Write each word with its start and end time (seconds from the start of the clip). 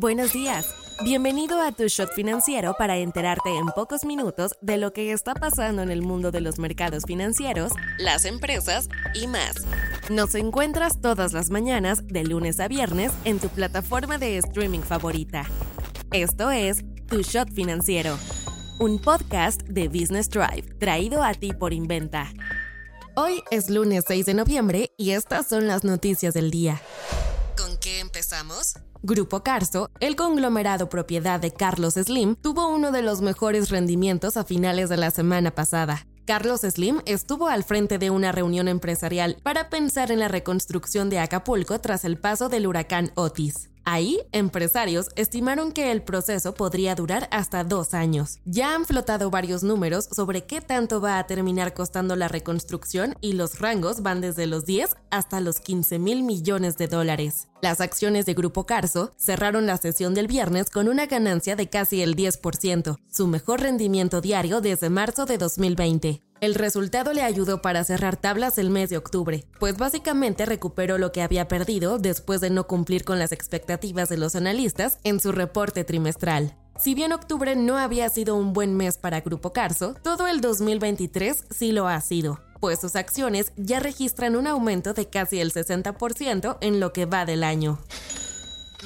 Buenos 0.00 0.32
días. 0.32 0.72
Bienvenido 1.02 1.60
a 1.60 1.72
tu 1.72 1.88
shot 1.88 2.12
financiero 2.12 2.76
para 2.78 2.98
enterarte 2.98 3.56
en 3.56 3.66
pocos 3.66 4.04
minutos 4.04 4.52
de 4.60 4.76
lo 4.76 4.92
que 4.92 5.10
está 5.10 5.34
pasando 5.34 5.82
en 5.82 5.90
el 5.90 6.02
mundo 6.02 6.30
de 6.30 6.40
los 6.40 6.60
mercados 6.60 7.02
financieros, 7.04 7.72
las 7.98 8.24
empresas 8.24 8.88
y 9.12 9.26
más. 9.26 9.66
Nos 10.08 10.36
encuentras 10.36 11.00
todas 11.00 11.32
las 11.32 11.50
mañanas 11.50 12.06
de 12.06 12.22
lunes 12.22 12.60
a 12.60 12.68
viernes 12.68 13.10
en 13.24 13.40
tu 13.40 13.48
plataforma 13.48 14.18
de 14.18 14.38
streaming 14.38 14.82
favorita. 14.82 15.46
Esto 16.12 16.52
es 16.52 16.84
Tu 17.08 17.22
Shot 17.22 17.50
Financiero, 17.52 18.16
un 18.78 19.00
podcast 19.00 19.62
de 19.62 19.88
Business 19.88 20.30
Drive 20.30 20.76
traído 20.78 21.24
a 21.24 21.34
ti 21.34 21.52
por 21.52 21.72
Inventa. 21.72 22.32
Hoy 23.16 23.42
es 23.50 23.68
lunes 23.68 24.04
6 24.06 24.26
de 24.26 24.34
noviembre 24.34 24.92
y 24.96 25.10
estas 25.10 25.48
son 25.48 25.66
las 25.66 25.82
noticias 25.82 26.34
del 26.34 26.52
día. 26.52 26.80
¿Con 28.18 28.22
qué 28.22 28.34
empezamos? 28.34 28.74
Grupo 29.02 29.44
Carso, 29.44 29.90
el 30.00 30.16
conglomerado 30.16 30.88
propiedad 30.88 31.38
de 31.38 31.52
Carlos 31.52 31.94
Slim, 31.94 32.34
tuvo 32.34 32.66
uno 32.66 32.90
de 32.90 33.02
los 33.02 33.20
mejores 33.20 33.70
rendimientos 33.70 34.36
a 34.36 34.44
finales 34.44 34.88
de 34.88 34.96
la 34.96 35.12
semana 35.12 35.52
pasada. 35.52 36.04
Carlos 36.26 36.62
Slim 36.62 37.00
estuvo 37.06 37.46
al 37.46 37.62
frente 37.62 37.98
de 37.98 38.10
una 38.10 38.32
reunión 38.32 38.66
empresarial 38.66 39.36
para 39.44 39.70
pensar 39.70 40.10
en 40.10 40.18
la 40.18 40.26
reconstrucción 40.26 41.10
de 41.10 41.20
Acapulco 41.20 41.80
tras 41.80 42.04
el 42.04 42.18
paso 42.18 42.48
del 42.48 42.66
huracán 42.66 43.12
Otis. 43.14 43.70
Ahí, 43.90 44.20
empresarios 44.32 45.08
estimaron 45.16 45.72
que 45.72 45.90
el 45.90 46.02
proceso 46.02 46.52
podría 46.52 46.94
durar 46.94 47.26
hasta 47.32 47.64
dos 47.64 47.94
años. 47.94 48.38
Ya 48.44 48.74
han 48.74 48.84
flotado 48.84 49.30
varios 49.30 49.62
números 49.62 50.10
sobre 50.14 50.44
qué 50.44 50.60
tanto 50.60 51.00
va 51.00 51.18
a 51.18 51.26
terminar 51.26 51.72
costando 51.72 52.14
la 52.14 52.28
reconstrucción 52.28 53.14
y 53.22 53.32
los 53.32 53.60
rangos 53.60 54.02
van 54.02 54.20
desde 54.20 54.46
los 54.46 54.66
10 54.66 54.94
hasta 55.10 55.40
los 55.40 55.60
15 55.60 55.98
mil 56.00 56.22
millones 56.22 56.76
de 56.76 56.86
dólares. 56.86 57.48
Las 57.62 57.80
acciones 57.80 58.26
de 58.26 58.34
Grupo 58.34 58.66
Carso 58.66 59.14
cerraron 59.16 59.64
la 59.64 59.78
sesión 59.78 60.12
del 60.12 60.26
viernes 60.26 60.68
con 60.68 60.86
una 60.86 61.06
ganancia 61.06 61.56
de 61.56 61.70
casi 61.70 62.02
el 62.02 62.14
10%, 62.14 62.98
su 63.10 63.26
mejor 63.26 63.62
rendimiento 63.62 64.20
diario 64.20 64.60
desde 64.60 64.90
marzo 64.90 65.24
de 65.24 65.38
2020. 65.38 66.27
El 66.40 66.54
resultado 66.54 67.12
le 67.12 67.22
ayudó 67.22 67.60
para 67.62 67.82
cerrar 67.82 68.16
tablas 68.16 68.58
el 68.58 68.70
mes 68.70 68.90
de 68.90 68.96
octubre, 68.96 69.44
pues 69.58 69.76
básicamente 69.76 70.46
recuperó 70.46 70.96
lo 70.96 71.10
que 71.10 71.22
había 71.22 71.48
perdido 71.48 71.98
después 71.98 72.40
de 72.40 72.48
no 72.48 72.68
cumplir 72.68 73.04
con 73.04 73.18
las 73.18 73.32
expectativas 73.32 74.08
de 74.08 74.18
los 74.18 74.36
analistas 74.36 74.98
en 75.02 75.18
su 75.18 75.32
reporte 75.32 75.82
trimestral. 75.82 76.56
Si 76.78 76.94
bien 76.94 77.12
octubre 77.12 77.56
no 77.56 77.76
había 77.76 78.08
sido 78.08 78.36
un 78.36 78.52
buen 78.52 78.76
mes 78.76 78.98
para 78.98 79.20
Grupo 79.20 79.52
Carso, 79.52 79.96
todo 80.04 80.28
el 80.28 80.40
2023 80.40 81.46
sí 81.50 81.72
lo 81.72 81.88
ha 81.88 82.00
sido, 82.00 82.38
pues 82.60 82.80
sus 82.80 82.94
acciones 82.94 83.52
ya 83.56 83.80
registran 83.80 84.36
un 84.36 84.46
aumento 84.46 84.94
de 84.94 85.06
casi 85.06 85.40
el 85.40 85.52
60% 85.52 86.58
en 86.60 86.78
lo 86.78 86.92
que 86.92 87.06
va 87.06 87.24
del 87.24 87.42
año. 87.42 87.80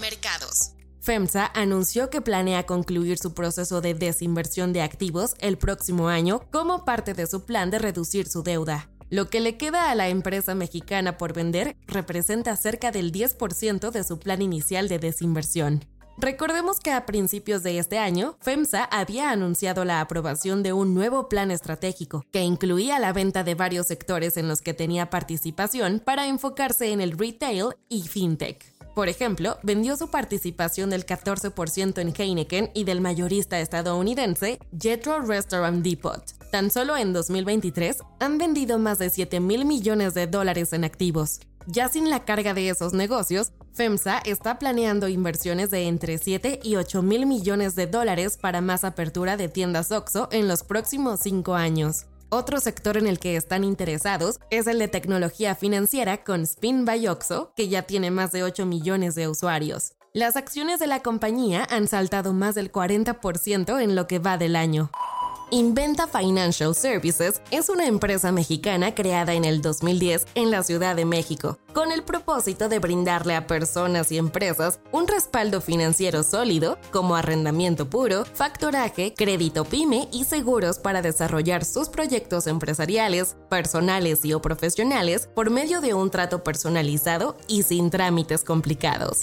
Mercados. 0.00 0.72
FEMSA 1.02 1.50
anunció 1.54 2.10
que 2.10 2.20
planea 2.20 2.64
concluir 2.64 3.18
su 3.18 3.34
proceso 3.34 3.80
de 3.80 3.92
desinversión 3.92 4.72
de 4.72 4.82
activos 4.82 5.34
el 5.40 5.58
próximo 5.58 6.06
año 6.06 6.42
como 6.52 6.84
parte 6.84 7.12
de 7.12 7.26
su 7.26 7.44
plan 7.44 7.72
de 7.72 7.80
reducir 7.80 8.28
su 8.28 8.44
deuda. 8.44 8.88
Lo 9.10 9.28
que 9.28 9.40
le 9.40 9.56
queda 9.56 9.90
a 9.90 9.96
la 9.96 10.08
empresa 10.08 10.54
mexicana 10.54 11.18
por 11.18 11.32
vender 11.32 11.76
representa 11.88 12.56
cerca 12.56 12.92
del 12.92 13.10
10% 13.10 13.90
de 13.90 14.04
su 14.04 14.20
plan 14.20 14.42
inicial 14.42 14.86
de 14.88 15.00
desinversión. 15.00 15.84
Recordemos 16.18 16.78
que 16.78 16.92
a 16.92 17.04
principios 17.04 17.64
de 17.64 17.78
este 17.78 17.98
año, 17.98 18.36
FEMSA 18.40 18.84
había 18.84 19.32
anunciado 19.32 19.84
la 19.84 20.00
aprobación 20.00 20.62
de 20.62 20.72
un 20.72 20.94
nuevo 20.94 21.28
plan 21.28 21.50
estratégico 21.50 22.24
que 22.30 22.42
incluía 22.42 23.00
la 23.00 23.12
venta 23.12 23.42
de 23.42 23.56
varios 23.56 23.88
sectores 23.88 24.36
en 24.36 24.46
los 24.46 24.62
que 24.62 24.72
tenía 24.72 25.10
participación 25.10 26.00
para 26.04 26.28
enfocarse 26.28 26.92
en 26.92 27.00
el 27.00 27.18
retail 27.18 27.70
y 27.88 28.02
fintech. 28.02 28.81
Por 28.94 29.08
ejemplo, 29.08 29.56
vendió 29.62 29.96
su 29.96 30.08
participación 30.08 30.90
del 30.90 31.06
14% 31.06 31.98
en 31.98 32.12
Heineken 32.16 32.70
y 32.74 32.84
del 32.84 33.00
mayorista 33.00 33.58
estadounidense 33.60 34.58
Jetro 34.78 35.20
Restaurant 35.20 35.82
Depot. 35.82 36.22
Tan 36.50 36.70
solo 36.70 36.96
en 36.96 37.14
2023 37.14 37.98
han 38.20 38.36
vendido 38.36 38.78
más 38.78 38.98
de 38.98 39.08
7 39.08 39.40
mil 39.40 39.64
millones 39.64 40.12
de 40.12 40.26
dólares 40.26 40.74
en 40.74 40.84
activos. 40.84 41.40
Ya 41.66 41.88
sin 41.88 42.10
la 42.10 42.24
carga 42.24 42.54
de 42.54 42.68
esos 42.68 42.92
negocios, 42.92 43.52
FEMSA 43.72 44.18
está 44.18 44.58
planeando 44.58 45.08
inversiones 45.08 45.70
de 45.70 45.86
entre 45.86 46.18
7 46.18 46.60
y 46.62 46.76
8 46.76 47.02
mil 47.02 47.24
millones 47.24 47.74
de 47.74 47.86
dólares 47.86 48.36
para 48.36 48.60
más 48.60 48.84
apertura 48.84 49.36
de 49.36 49.48
tiendas 49.48 49.92
OXO 49.92 50.28
en 50.32 50.48
los 50.48 50.64
próximos 50.64 51.20
cinco 51.20 51.54
años. 51.54 52.06
Otro 52.34 52.60
sector 52.60 52.96
en 52.96 53.06
el 53.06 53.18
que 53.18 53.36
están 53.36 53.62
interesados 53.62 54.40
es 54.48 54.66
el 54.66 54.78
de 54.78 54.88
tecnología 54.88 55.54
financiera 55.54 56.24
con 56.24 56.44
Spin 56.44 56.86
by 56.86 57.06
Oxo, 57.08 57.52
que 57.54 57.68
ya 57.68 57.82
tiene 57.82 58.10
más 58.10 58.32
de 58.32 58.42
8 58.42 58.64
millones 58.64 59.14
de 59.14 59.28
usuarios. 59.28 59.92
Las 60.14 60.36
acciones 60.36 60.80
de 60.80 60.86
la 60.86 61.00
compañía 61.00 61.66
han 61.68 61.88
saltado 61.88 62.32
más 62.32 62.54
del 62.54 62.72
40% 62.72 63.82
en 63.82 63.94
lo 63.94 64.06
que 64.06 64.18
va 64.18 64.38
del 64.38 64.56
año. 64.56 64.90
Inventa 65.54 66.06
Financial 66.06 66.74
Services 66.74 67.42
es 67.50 67.68
una 67.68 67.84
empresa 67.84 68.32
mexicana 68.32 68.94
creada 68.94 69.34
en 69.34 69.44
el 69.44 69.60
2010 69.60 70.28
en 70.34 70.50
la 70.50 70.62
Ciudad 70.62 70.96
de 70.96 71.04
México, 71.04 71.58
con 71.74 71.92
el 71.92 72.04
propósito 72.04 72.70
de 72.70 72.78
brindarle 72.78 73.36
a 73.36 73.46
personas 73.46 74.10
y 74.12 74.16
empresas 74.16 74.80
un 74.92 75.06
respaldo 75.06 75.60
financiero 75.60 76.22
sólido, 76.22 76.78
como 76.90 77.16
arrendamiento 77.16 77.90
puro, 77.90 78.24
factoraje, 78.24 79.12
crédito 79.12 79.66
pyme 79.66 80.08
y 80.10 80.24
seguros 80.24 80.78
para 80.78 81.02
desarrollar 81.02 81.66
sus 81.66 81.90
proyectos 81.90 82.46
empresariales, 82.46 83.36
personales 83.50 84.24
y 84.24 84.32
o 84.32 84.40
profesionales 84.40 85.28
por 85.34 85.50
medio 85.50 85.82
de 85.82 85.92
un 85.92 86.10
trato 86.10 86.42
personalizado 86.42 87.36
y 87.46 87.64
sin 87.64 87.90
trámites 87.90 88.42
complicados. 88.42 89.20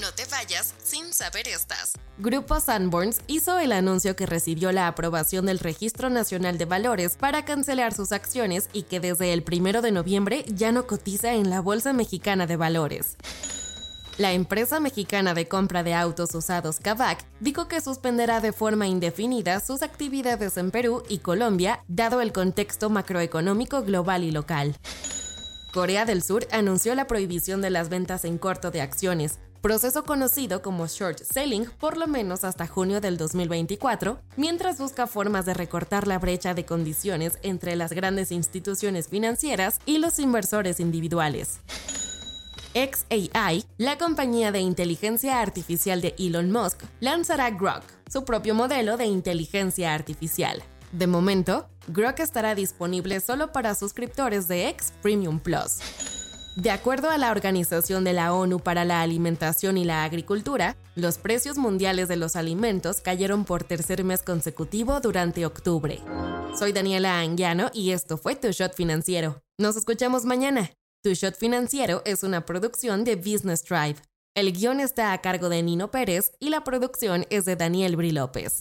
No 0.00 0.12
te 0.12 0.24
vayas 0.24 0.74
sin 0.82 1.12
saber 1.12 1.46
estas. 1.46 1.92
Grupo 2.22 2.60
Sanborns 2.60 3.22
hizo 3.28 3.58
el 3.58 3.72
anuncio 3.72 4.14
que 4.14 4.26
recibió 4.26 4.72
la 4.72 4.88
aprobación 4.88 5.46
del 5.46 5.58
Registro 5.58 6.10
Nacional 6.10 6.58
de 6.58 6.66
Valores 6.66 7.16
para 7.16 7.46
cancelar 7.46 7.94
sus 7.94 8.12
acciones 8.12 8.68
y 8.74 8.82
que 8.82 9.00
desde 9.00 9.32
el 9.32 9.42
1 9.50 9.80
de 9.80 9.90
noviembre 9.90 10.44
ya 10.46 10.70
no 10.70 10.86
cotiza 10.86 11.32
en 11.32 11.48
la 11.48 11.62
Bolsa 11.62 11.94
Mexicana 11.94 12.46
de 12.46 12.56
Valores. 12.56 13.16
La 14.18 14.34
empresa 14.34 14.80
mexicana 14.80 15.32
de 15.32 15.48
compra 15.48 15.82
de 15.82 15.94
autos 15.94 16.34
usados 16.34 16.78
Kavak 16.78 17.24
dijo 17.40 17.68
que 17.68 17.80
suspenderá 17.80 18.42
de 18.42 18.52
forma 18.52 18.86
indefinida 18.86 19.58
sus 19.60 19.80
actividades 19.80 20.58
en 20.58 20.70
Perú 20.70 21.02
y 21.08 21.20
Colombia, 21.20 21.84
dado 21.88 22.20
el 22.20 22.34
contexto 22.34 22.90
macroeconómico 22.90 23.80
global 23.80 24.24
y 24.24 24.30
local. 24.30 24.76
Corea 25.72 26.04
del 26.04 26.22
Sur 26.22 26.46
anunció 26.52 26.94
la 26.94 27.06
prohibición 27.06 27.62
de 27.62 27.70
las 27.70 27.88
ventas 27.88 28.26
en 28.26 28.36
corto 28.36 28.70
de 28.70 28.82
acciones, 28.82 29.38
proceso 29.60 30.04
conocido 30.04 30.62
como 30.62 30.86
short 30.86 31.18
selling 31.22 31.66
por 31.78 31.96
lo 31.96 32.06
menos 32.06 32.44
hasta 32.44 32.66
junio 32.66 33.00
del 33.00 33.16
2024, 33.16 34.20
mientras 34.36 34.78
busca 34.78 35.06
formas 35.06 35.46
de 35.46 35.54
recortar 35.54 36.06
la 36.06 36.18
brecha 36.18 36.54
de 36.54 36.64
condiciones 36.64 37.38
entre 37.42 37.76
las 37.76 37.92
grandes 37.92 38.32
instituciones 38.32 39.08
financieras 39.08 39.78
y 39.86 39.98
los 39.98 40.18
inversores 40.18 40.80
individuales. 40.80 41.60
XAI, 42.74 43.64
la 43.78 43.98
compañía 43.98 44.52
de 44.52 44.60
inteligencia 44.60 45.40
artificial 45.40 46.00
de 46.00 46.14
Elon 46.18 46.52
Musk, 46.52 46.82
lanzará 47.00 47.50
Grok, 47.50 47.82
su 48.08 48.24
propio 48.24 48.54
modelo 48.54 48.96
de 48.96 49.06
inteligencia 49.06 49.92
artificial. 49.92 50.62
De 50.92 51.06
momento, 51.06 51.68
Grok 51.88 52.20
estará 52.20 52.54
disponible 52.54 53.20
solo 53.20 53.52
para 53.52 53.74
suscriptores 53.74 54.46
de 54.48 54.68
X 54.68 54.92
Premium 55.02 55.40
Plus. 55.40 56.19
De 56.56 56.70
acuerdo 56.70 57.10
a 57.10 57.16
la 57.16 57.30
Organización 57.30 58.02
de 58.02 58.12
la 58.12 58.34
ONU 58.34 58.58
para 58.58 58.84
la 58.84 59.02
Alimentación 59.02 59.78
y 59.78 59.84
la 59.84 60.02
Agricultura, 60.02 60.76
los 60.96 61.16
precios 61.16 61.56
mundiales 61.56 62.08
de 62.08 62.16
los 62.16 62.34
alimentos 62.34 63.00
cayeron 63.00 63.44
por 63.44 63.62
tercer 63.62 64.02
mes 64.02 64.22
consecutivo 64.22 65.00
durante 65.00 65.46
octubre. 65.46 66.00
Soy 66.58 66.72
Daniela 66.72 67.20
Anguiano 67.20 67.70
y 67.72 67.92
esto 67.92 68.18
fue 68.18 68.34
Tu 68.34 68.50
Shot 68.50 68.74
Financiero. 68.74 69.40
Nos 69.58 69.76
escuchamos 69.76 70.24
mañana. 70.24 70.70
Tu 71.02 71.14
Shot 71.14 71.36
Financiero 71.36 72.02
es 72.04 72.24
una 72.24 72.44
producción 72.44 73.04
de 73.04 73.14
Business 73.14 73.64
Drive. 73.64 73.96
El 74.34 74.52
guion 74.52 74.80
está 74.80 75.12
a 75.12 75.20
cargo 75.20 75.48
de 75.48 75.62
Nino 75.62 75.90
Pérez 75.90 76.32
y 76.40 76.50
la 76.50 76.64
producción 76.64 77.26
es 77.30 77.44
de 77.44 77.56
Daniel 77.56 77.96
Bri 77.96 78.10
López. 78.10 78.60